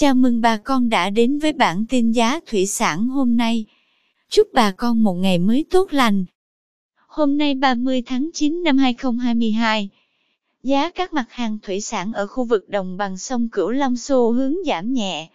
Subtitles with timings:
[0.00, 3.64] Chào mừng bà con đã đến với bản tin giá thủy sản hôm nay.
[4.28, 6.24] Chúc bà con một ngày mới tốt lành.
[7.06, 9.88] Hôm nay 30 tháng 9 năm 2022,
[10.62, 14.32] giá các mặt hàng thủy sản ở khu vực đồng bằng sông Cửu Long xu
[14.32, 15.28] hướng giảm nhẹ.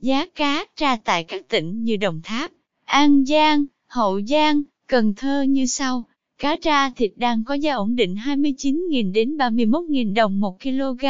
[0.00, 2.50] Giá cá tra tại các tỉnh như Đồng Tháp,
[2.84, 6.04] An Giang, Hậu Giang, Cần Thơ như sau.
[6.38, 11.04] Cá tra thịt đang có giá ổn định 29.000 đến 31.000 đồng 1 kg.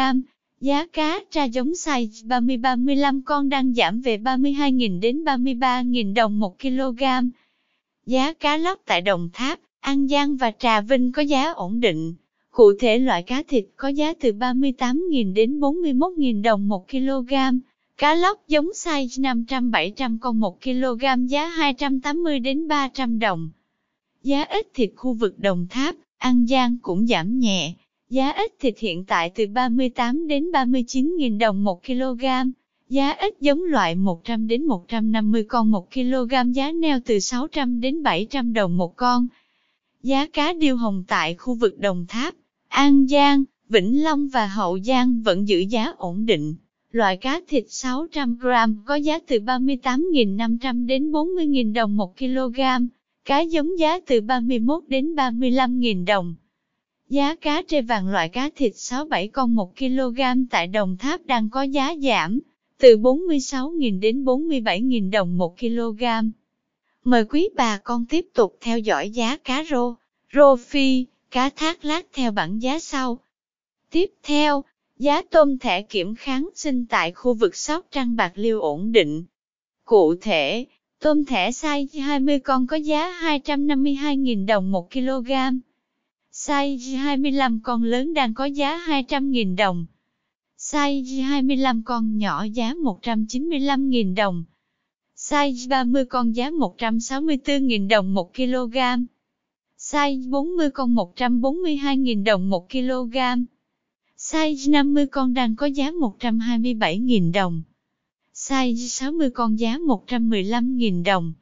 [0.61, 6.59] Giá cá tra giống size 30-35 con đang giảm về 32.000 đến 33.000 đồng 1
[6.61, 7.03] kg.
[8.07, 12.15] Giá cá lóc tại Đồng Tháp, An Giang và Trà Vinh có giá ổn định.
[12.51, 17.35] Cụ thể loại cá thịt có giá từ 38.000 đến 41.000 đồng 1 kg.
[17.97, 23.51] Cá lóc giống size 500-700 con 1 kg giá 280 đến 300 đồng.
[24.23, 27.73] Giá ít thịt khu vực Đồng Tháp, An Giang cũng giảm nhẹ.
[28.11, 32.25] Giá ít thịt hiện tại từ 38 đến 39.000 đồng 1 kg.
[32.89, 38.03] Giá ít giống loại 100 đến 150 con 1 kg giá neo từ 600 đến
[38.03, 39.27] 700 đồng một con.
[40.03, 42.35] Giá cá điêu hồng tại khu vực Đồng Tháp,
[42.69, 46.55] An Giang, Vĩnh Long và Hậu Giang vẫn giữ giá ổn định.
[46.93, 48.47] Loại cá thịt 600 g
[48.85, 52.61] có giá từ 38.500 đến 40.000 đồng 1 kg.
[53.25, 56.35] Cá giống giá từ 31 đến 35.000 đồng.
[57.09, 60.21] Giá cá trê vàng loại cá thịt 6-7 con 1 kg
[60.51, 62.41] tại Đồng Tháp đang có giá giảm,
[62.79, 66.05] từ 46.000 đến 47.000 đồng 1 kg.
[67.05, 69.95] Mời quý bà con tiếp tục theo dõi giá cá rô,
[70.35, 73.19] rô phi, cá thác lát theo bảng giá sau.
[73.91, 74.65] Tiếp theo,
[74.99, 79.25] giá tôm thẻ kiểm kháng sinh tại khu vực Sóc Trăng Bạc Liêu ổn định.
[79.85, 80.67] Cụ thể,
[81.01, 85.33] tôm thẻ size 20 con có giá 252.000 đồng 1 kg.
[86.39, 89.87] Size 25 con lớn đang có giá 200.000 đồng.
[90.59, 94.45] Size 25 con nhỏ giá 195.000 đồng.
[95.17, 98.77] Size 30 con giá 164.000 đồng 1 kg.
[99.79, 103.17] Size 40 con 142.000 đồng 1 kg.
[104.17, 107.63] Size 50 con đang có giá 127.000 đồng.
[108.35, 111.33] Size 60 con giá 115.000 đồng.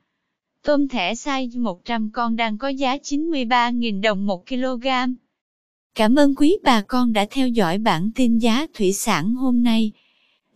[0.66, 4.86] Tôm thẻ size 100 con đang có giá 93.000 đồng 1 kg.
[5.94, 9.92] Cảm ơn quý bà con đã theo dõi bản tin giá thủy sản hôm nay.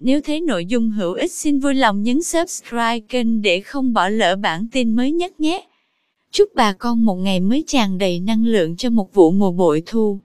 [0.01, 4.09] Nếu thấy nội dung hữu ích xin vui lòng nhấn subscribe kênh để không bỏ
[4.09, 5.67] lỡ bản tin mới nhất nhé.
[6.31, 9.83] Chúc bà con một ngày mới tràn đầy năng lượng cho một vụ mùa bội
[9.87, 10.19] thu.